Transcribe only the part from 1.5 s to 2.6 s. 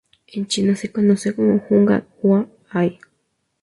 "huang hua